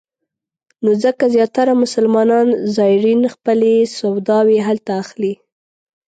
نو 0.83 0.91
ځکه 1.03 1.23
زیاتره 1.35 1.73
مسلمان 1.83 2.47
زایرین 2.75 3.21
خپلې 3.33 3.73
سوداوې 3.99 4.57
هلته 4.67 4.91
اخلي. 5.03 5.33